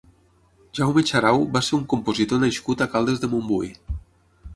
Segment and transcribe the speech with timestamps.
[0.77, 3.71] Jaume Xarau va ser un compositor nascut a Caldes de Montbui.